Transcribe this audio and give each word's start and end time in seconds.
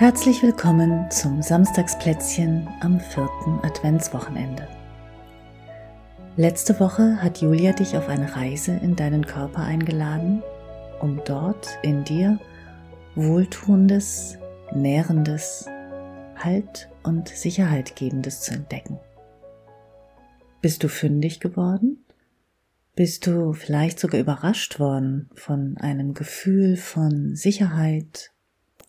Herzlich 0.00 0.42
willkommen 0.42 1.10
zum 1.10 1.42
Samstagsplätzchen 1.42 2.66
am 2.80 2.98
vierten 2.98 3.60
Adventswochenende. 3.62 4.66
Letzte 6.38 6.80
Woche 6.80 7.22
hat 7.22 7.42
Julia 7.42 7.74
dich 7.74 7.94
auf 7.98 8.08
eine 8.08 8.34
Reise 8.34 8.72
in 8.82 8.96
deinen 8.96 9.26
Körper 9.26 9.62
eingeladen, 9.62 10.42
um 11.02 11.20
dort 11.26 11.68
in 11.82 12.02
dir 12.04 12.40
Wohltuendes, 13.14 14.38
Nährendes, 14.74 15.66
Halt 16.34 16.88
und 17.02 17.28
Sicherheit 17.28 17.94
gebendes 17.94 18.40
zu 18.40 18.54
entdecken. 18.54 18.98
Bist 20.62 20.82
du 20.82 20.88
fündig 20.88 21.40
geworden? 21.40 22.06
Bist 22.96 23.26
du 23.26 23.52
vielleicht 23.52 24.00
sogar 24.00 24.18
überrascht 24.18 24.80
worden 24.80 25.28
von 25.34 25.76
einem 25.76 26.14
Gefühl 26.14 26.78
von 26.78 27.36
Sicherheit, 27.36 28.32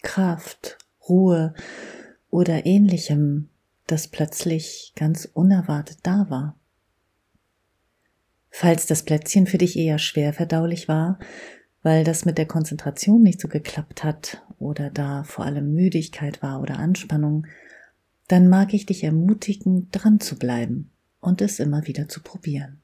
Kraft 0.00 0.78
Ruhe 1.08 1.54
oder 2.30 2.66
ähnlichem, 2.66 3.48
das 3.86 4.08
plötzlich 4.08 4.92
ganz 4.96 5.28
unerwartet 5.32 5.98
da 6.02 6.26
war. 6.30 6.56
Falls 8.50 8.86
das 8.86 9.02
Plätzchen 9.02 9.46
für 9.46 9.58
dich 9.58 9.76
eher 9.76 9.98
schwer 9.98 10.32
verdaulich 10.32 10.88
war, 10.88 11.18
weil 11.82 12.04
das 12.04 12.24
mit 12.24 12.38
der 12.38 12.46
Konzentration 12.46 13.22
nicht 13.22 13.40
so 13.40 13.48
geklappt 13.48 14.04
hat 14.04 14.42
oder 14.58 14.90
da 14.90 15.24
vor 15.24 15.44
allem 15.44 15.74
Müdigkeit 15.74 16.42
war 16.42 16.62
oder 16.62 16.78
Anspannung, 16.78 17.46
dann 18.28 18.48
mag 18.48 18.72
ich 18.72 18.86
dich 18.86 19.04
ermutigen, 19.04 19.90
dran 19.90 20.18
zu 20.20 20.38
bleiben 20.38 20.90
und 21.20 21.42
es 21.42 21.58
immer 21.58 21.86
wieder 21.86 22.08
zu 22.08 22.22
probieren. 22.22 22.80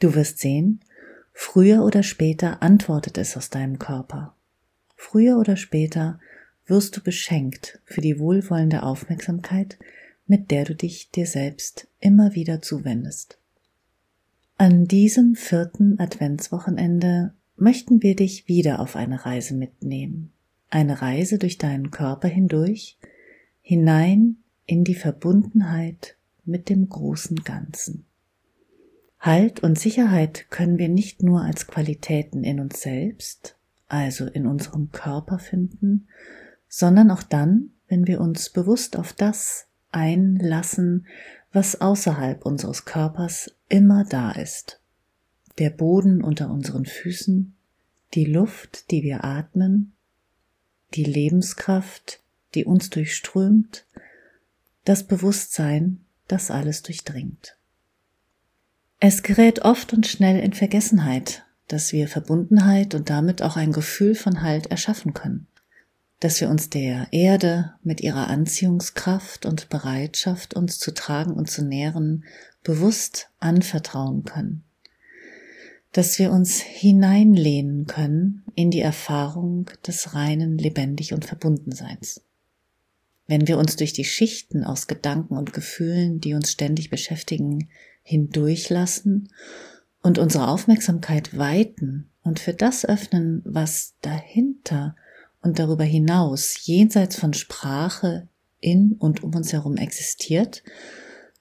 Du 0.00 0.14
wirst 0.14 0.38
sehen, 0.38 0.80
früher 1.32 1.84
oder 1.84 2.02
später 2.02 2.62
antwortet 2.62 3.18
es 3.18 3.36
aus 3.36 3.50
deinem 3.50 3.78
Körper. 3.78 4.34
Früher 4.96 5.36
oder 5.38 5.56
später 5.56 6.20
wirst 6.66 6.96
du 6.96 7.02
beschenkt 7.02 7.80
für 7.84 8.00
die 8.00 8.18
wohlwollende 8.18 8.82
Aufmerksamkeit, 8.82 9.78
mit 10.26 10.50
der 10.50 10.64
du 10.64 10.74
dich 10.74 11.10
dir 11.10 11.26
selbst 11.26 11.88
immer 12.00 12.34
wieder 12.34 12.62
zuwendest. 12.62 13.38
An 14.56 14.86
diesem 14.86 15.34
vierten 15.34 15.98
Adventswochenende 15.98 17.34
möchten 17.56 18.02
wir 18.02 18.16
dich 18.16 18.48
wieder 18.48 18.80
auf 18.80 18.96
eine 18.96 19.24
Reise 19.24 19.54
mitnehmen. 19.54 20.32
Eine 20.70 21.02
Reise 21.02 21.38
durch 21.38 21.58
deinen 21.58 21.90
Körper 21.90 22.28
hindurch, 22.28 22.98
hinein 23.60 24.36
in 24.66 24.84
die 24.84 24.94
Verbundenheit 24.94 26.16
mit 26.44 26.68
dem 26.68 26.88
großen 26.88 27.44
Ganzen. 27.44 28.06
Halt 29.18 29.62
und 29.62 29.78
Sicherheit 29.78 30.46
können 30.50 30.78
wir 30.78 30.88
nicht 30.88 31.22
nur 31.22 31.42
als 31.42 31.66
Qualitäten 31.66 32.42
in 32.42 32.58
uns 32.58 32.80
selbst, 32.80 33.56
also 33.86 34.26
in 34.26 34.46
unserem 34.46 34.90
Körper 34.90 35.38
finden, 35.38 36.08
sondern 36.74 37.10
auch 37.10 37.22
dann, 37.22 37.68
wenn 37.86 38.06
wir 38.06 38.18
uns 38.18 38.48
bewusst 38.48 38.96
auf 38.96 39.12
das 39.12 39.66
einlassen, 39.90 41.06
was 41.52 41.82
außerhalb 41.82 42.46
unseres 42.46 42.86
Körpers 42.86 43.54
immer 43.68 44.06
da 44.06 44.30
ist. 44.32 44.80
Der 45.58 45.68
Boden 45.68 46.24
unter 46.24 46.50
unseren 46.50 46.86
Füßen, 46.86 47.54
die 48.14 48.24
Luft, 48.24 48.90
die 48.90 49.02
wir 49.02 49.22
atmen, 49.22 49.92
die 50.94 51.04
Lebenskraft, 51.04 52.20
die 52.54 52.64
uns 52.64 52.88
durchströmt, 52.88 53.84
das 54.86 55.06
Bewusstsein, 55.06 56.00
das 56.26 56.50
alles 56.50 56.82
durchdringt. 56.82 57.58
Es 58.98 59.22
gerät 59.22 59.60
oft 59.60 59.92
und 59.92 60.06
schnell 60.06 60.40
in 60.40 60.54
Vergessenheit, 60.54 61.44
dass 61.68 61.92
wir 61.92 62.08
Verbundenheit 62.08 62.94
und 62.94 63.10
damit 63.10 63.42
auch 63.42 63.56
ein 63.56 63.72
Gefühl 63.72 64.14
von 64.14 64.40
Halt 64.40 64.68
erschaffen 64.68 65.12
können 65.12 65.48
dass 66.22 66.40
wir 66.40 66.50
uns 66.50 66.70
der 66.70 67.08
Erde 67.10 67.72
mit 67.82 68.00
ihrer 68.00 68.28
Anziehungskraft 68.28 69.44
und 69.44 69.68
Bereitschaft, 69.68 70.54
uns 70.54 70.78
zu 70.78 70.94
tragen 70.94 71.32
und 71.32 71.50
zu 71.50 71.64
nähren, 71.64 72.24
bewusst 72.62 73.30
anvertrauen 73.40 74.22
können. 74.22 74.62
Dass 75.90 76.20
wir 76.20 76.30
uns 76.30 76.60
hineinlehnen 76.60 77.88
können 77.88 78.44
in 78.54 78.70
die 78.70 78.82
Erfahrung 78.82 79.68
des 79.84 80.14
reinen 80.14 80.58
Lebendig 80.58 81.12
und 81.12 81.24
Verbundenseins. 81.24 82.20
Wenn 83.26 83.48
wir 83.48 83.58
uns 83.58 83.74
durch 83.74 83.92
die 83.92 84.04
Schichten 84.04 84.62
aus 84.62 84.86
Gedanken 84.86 85.36
und 85.36 85.52
Gefühlen, 85.52 86.20
die 86.20 86.34
uns 86.34 86.52
ständig 86.52 86.88
beschäftigen, 86.88 87.68
hindurchlassen 88.04 89.28
und 90.02 90.18
unsere 90.18 90.46
Aufmerksamkeit 90.46 91.36
weiten 91.36 92.10
und 92.22 92.38
für 92.38 92.54
das 92.54 92.84
öffnen, 92.84 93.42
was 93.44 93.94
dahinter 94.02 94.94
und 95.42 95.58
darüber 95.58 95.84
hinaus 95.84 96.66
jenseits 96.66 97.16
von 97.16 97.34
Sprache 97.34 98.28
in 98.60 98.94
und 98.98 99.22
um 99.22 99.34
uns 99.34 99.52
herum 99.52 99.76
existiert, 99.76 100.62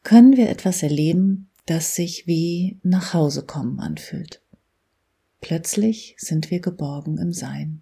können 0.03 0.35
wir 0.35 0.49
etwas 0.49 0.83
erleben, 0.83 1.49
das 1.65 1.95
sich 1.95 2.27
wie 2.27 2.79
nach 2.83 3.13
Hause 3.13 3.43
kommen 3.43 3.79
anfühlt. 3.79 4.41
Plötzlich 5.39 6.15
sind 6.17 6.51
wir 6.51 6.59
geborgen 6.59 7.17
im 7.17 7.31
Sein. 7.31 7.81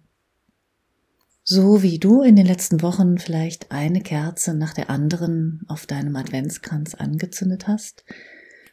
So 1.42 1.82
wie 1.82 1.98
du 1.98 2.22
in 2.22 2.36
den 2.36 2.46
letzten 2.46 2.82
Wochen 2.82 3.18
vielleicht 3.18 3.72
eine 3.72 4.02
Kerze 4.02 4.54
nach 4.54 4.74
der 4.74 4.90
anderen 4.90 5.62
auf 5.68 5.86
deinem 5.86 6.14
Adventskranz 6.16 6.94
angezündet 6.94 7.66
hast, 7.66 8.04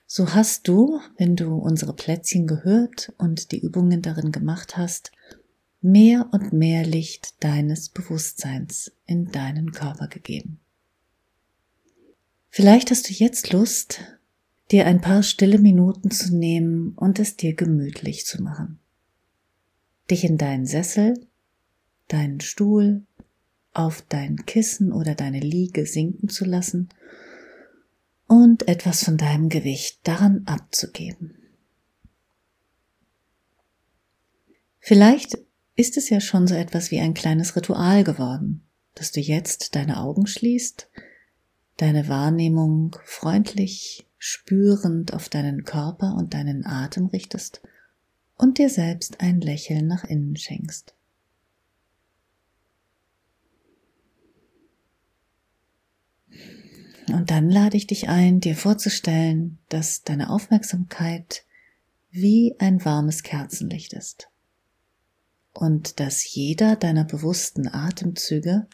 so 0.06 0.34
hast 0.34 0.68
du, 0.68 1.00
wenn 1.18 1.36
du 1.36 1.56
unsere 1.56 1.94
Plätzchen 1.94 2.48
gehört 2.48 3.14
und 3.18 3.52
die 3.52 3.60
Übungen 3.60 4.02
darin 4.02 4.32
gemacht 4.32 4.78
hast, 4.78 5.12
mehr 5.82 6.30
und 6.32 6.54
mehr 6.54 6.86
Licht 6.86 7.44
deines 7.44 7.90
Bewusstseins 7.90 8.92
in 9.06 9.32
deinen 9.32 9.72
Körper 9.72 10.08
gegeben. 10.08 10.60
Vielleicht 12.50 12.92
hast 12.92 13.10
du 13.10 13.14
jetzt 13.14 13.54
Lust, 13.54 14.00
dir 14.72 14.86
ein 14.86 15.02
paar 15.02 15.24
stille 15.24 15.60
Minuten 15.60 16.12
zu 16.12 16.36
nehmen 16.36 16.94
und 16.96 17.20
es 17.20 17.38
dir 17.38 17.54
gemütlich 17.54 18.26
zu 18.26 18.42
machen. 18.42 18.80
Dich 20.10 20.24
in 20.24 20.38
deinen 20.38 20.66
Sessel, 20.66 21.28
deinen 22.08 22.40
Stuhl, 22.40 23.04
auf 23.74 24.02
dein 24.10 24.46
Kissen 24.46 24.92
oder 24.92 25.14
deine 25.14 25.40
Liege 25.40 25.86
sinken 25.86 26.30
zu 26.30 26.46
lassen 26.46 26.90
und 28.26 28.68
etwas 28.68 29.04
von 29.04 29.18
deinem 29.18 29.50
Gewicht 29.50 30.00
daran 30.04 30.44
abzugeben. 30.48 31.36
Vielleicht 34.80 35.38
ist 35.78 35.96
es 35.96 36.10
ja 36.10 36.20
schon 36.20 36.48
so 36.48 36.56
etwas 36.56 36.90
wie 36.92 37.00
ein 37.00 37.14
kleines 37.14 37.56
Ritual 37.56 38.04
geworden, 38.04 38.68
dass 38.96 39.12
du 39.12 39.22
jetzt 39.22 39.76
deine 39.76 40.02
Augen 40.02 40.26
schließt, 40.26 40.90
deine 41.78 42.08
Wahrnehmung 42.10 42.98
freundlich 43.06 44.08
spürend 44.18 45.14
auf 45.14 45.30
deinen 45.30 45.64
Körper 45.64 46.16
und 46.16 46.34
deinen 46.34 46.66
Atem 46.66 47.06
richtest 47.06 47.62
und 48.38 48.58
dir 48.58 48.72
selbst 48.72 49.22
ein 49.22 49.40
Lächeln 49.40 49.86
nach 49.86 50.04
innen 50.04 50.36
schenkst. 50.36 50.96
Und 57.10 57.30
dann 57.30 57.50
lade 57.50 57.78
ich 57.78 57.86
dich 57.86 58.10
ein, 58.10 58.40
dir 58.40 58.56
vorzustellen, 58.56 59.60
dass 59.70 60.04
deine 60.04 60.32
Aufmerksamkeit 60.32 61.46
wie 62.10 62.56
ein 62.58 62.84
warmes 62.84 63.22
Kerzenlicht 63.22 63.94
ist 63.94 64.30
und 65.58 66.00
dass 66.00 66.36
jeder 66.36 66.76
deiner 66.76 67.04
bewussten 67.04 67.68
Atemzüge 67.68 68.68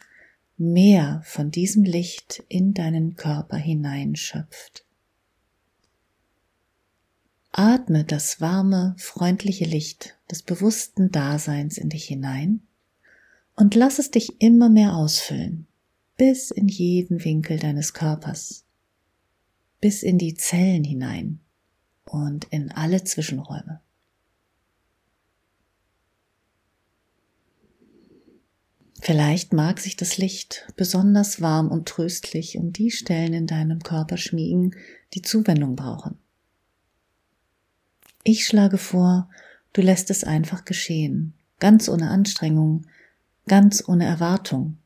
mehr 0.58 1.22
von 1.24 1.50
diesem 1.50 1.82
Licht 1.82 2.44
in 2.48 2.74
deinen 2.74 3.16
Körper 3.16 3.56
hineinschöpft. 3.56 4.84
Atme 7.52 8.04
das 8.04 8.42
warme, 8.42 8.94
freundliche 8.98 9.64
Licht 9.64 10.18
des 10.30 10.42
bewussten 10.42 11.10
Daseins 11.10 11.78
in 11.78 11.88
dich 11.88 12.04
hinein 12.04 12.60
und 13.56 13.74
lass 13.74 13.98
es 13.98 14.10
dich 14.10 14.42
immer 14.42 14.68
mehr 14.68 14.94
ausfüllen, 14.94 15.66
bis 16.18 16.50
in 16.50 16.68
jeden 16.68 17.24
Winkel 17.24 17.58
deines 17.58 17.94
Körpers, 17.94 18.66
bis 19.80 20.02
in 20.02 20.18
die 20.18 20.34
Zellen 20.34 20.84
hinein 20.84 21.40
und 22.04 22.44
in 22.50 22.70
alle 22.72 23.04
Zwischenräume. 23.04 23.80
Vielleicht 29.06 29.52
mag 29.52 29.80
sich 29.80 29.96
das 29.96 30.16
Licht 30.16 30.66
besonders 30.76 31.42
warm 31.42 31.70
und 31.70 31.86
tröstlich 31.86 32.56
um 32.56 32.72
die 32.72 32.90
Stellen 32.90 33.34
in 33.34 33.46
deinem 33.46 33.80
Körper 33.80 34.16
schmiegen, 34.16 34.74
die 35.12 35.20
Zuwendung 35.20 35.76
brauchen. 35.76 36.16
Ich 38.22 38.46
schlage 38.46 38.78
vor, 38.78 39.28
du 39.74 39.82
lässt 39.82 40.08
es 40.08 40.24
einfach 40.24 40.64
geschehen, 40.64 41.34
ganz 41.60 41.90
ohne 41.90 42.08
Anstrengung, 42.08 42.86
ganz 43.46 43.86
ohne 43.86 44.06
Erwartung, 44.06 44.78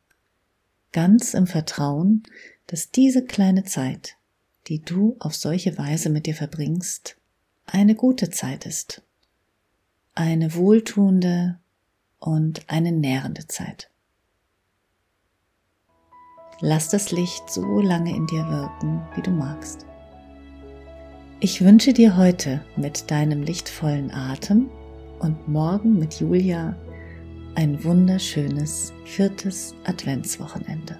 ganz 0.90 1.34
im 1.34 1.46
Vertrauen, 1.46 2.24
dass 2.66 2.90
diese 2.90 3.24
kleine 3.24 3.62
Zeit, 3.62 4.16
die 4.66 4.82
du 4.82 5.14
auf 5.20 5.36
solche 5.36 5.78
Weise 5.78 6.10
mit 6.10 6.26
dir 6.26 6.34
verbringst, 6.34 7.16
eine 7.66 7.94
gute 7.94 8.30
Zeit 8.30 8.66
ist, 8.66 9.00
eine 10.16 10.56
wohltuende 10.56 11.60
und 12.18 12.68
eine 12.68 12.90
nährende 12.90 13.46
Zeit. 13.46 13.88
Lass 16.60 16.88
das 16.88 17.12
Licht 17.12 17.48
so 17.48 17.80
lange 17.80 18.14
in 18.14 18.26
dir 18.26 18.48
wirken, 18.48 19.00
wie 19.14 19.22
du 19.22 19.30
magst. 19.30 19.86
Ich 21.38 21.64
wünsche 21.64 21.92
dir 21.92 22.16
heute 22.16 22.64
mit 22.76 23.12
deinem 23.12 23.42
lichtvollen 23.42 24.10
Atem 24.10 24.68
und 25.20 25.46
morgen 25.46 26.00
mit 26.00 26.18
Julia 26.18 26.74
ein 27.54 27.82
wunderschönes 27.84 28.92
viertes 29.04 29.72
Adventswochenende. 29.84 30.98